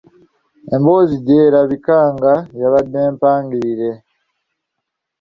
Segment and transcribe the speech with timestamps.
[0.75, 3.91] Emboozi gye erabika nga yabadde mpangirire.